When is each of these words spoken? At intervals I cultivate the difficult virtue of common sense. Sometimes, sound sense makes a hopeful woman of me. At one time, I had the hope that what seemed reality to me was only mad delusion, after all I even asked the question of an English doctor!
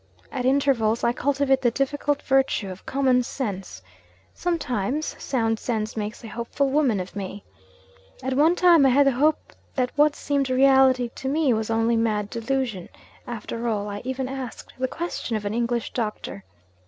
At 0.31 0.45
intervals 0.45 1.03
I 1.03 1.13
cultivate 1.13 1.61
the 1.61 1.69
difficult 1.69 2.23
virtue 2.23 2.71
of 2.71 2.87
common 2.87 3.21
sense. 3.21 3.83
Sometimes, 4.33 5.15
sound 5.23 5.59
sense 5.59 5.95
makes 5.95 6.23
a 6.23 6.27
hopeful 6.27 6.71
woman 6.71 6.99
of 6.99 7.15
me. 7.15 7.43
At 8.23 8.33
one 8.33 8.55
time, 8.55 8.83
I 8.83 8.89
had 8.89 9.05
the 9.05 9.11
hope 9.11 9.53
that 9.75 9.91
what 9.95 10.15
seemed 10.15 10.49
reality 10.49 11.09
to 11.13 11.29
me 11.29 11.53
was 11.53 11.69
only 11.69 11.97
mad 11.97 12.31
delusion, 12.31 12.89
after 13.27 13.67
all 13.67 13.87
I 13.87 14.01
even 14.03 14.27
asked 14.27 14.73
the 14.79 14.87
question 14.87 15.35
of 15.37 15.45
an 15.45 15.53
English 15.53 15.93
doctor! 15.93 16.45